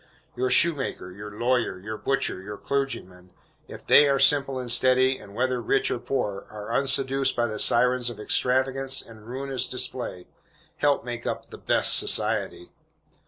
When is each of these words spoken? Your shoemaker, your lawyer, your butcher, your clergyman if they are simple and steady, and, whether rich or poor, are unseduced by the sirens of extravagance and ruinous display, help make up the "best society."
Your 0.35 0.49
shoemaker, 0.49 1.11
your 1.11 1.29
lawyer, 1.29 1.77
your 1.77 1.95
butcher, 1.95 2.41
your 2.41 2.57
clergyman 2.57 3.29
if 3.67 3.85
they 3.85 4.09
are 4.09 4.17
simple 4.17 4.57
and 4.57 4.71
steady, 4.71 5.19
and, 5.19 5.35
whether 5.35 5.61
rich 5.61 5.91
or 5.91 5.99
poor, 5.99 6.47
are 6.49 6.71
unseduced 6.73 7.35
by 7.35 7.45
the 7.45 7.59
sirens 7.59 8.09
of 8.09 8.19
extravagance 8.19 9.03
and 9.03 9.27
ruinous 9.27 9.67
display, 9.67 10.25
help 10.77 11.05
make 11.05 11.27
up 11.27 11.51
the 11.51 11.57
"best 11.59 11.95
society." 11.99 12.71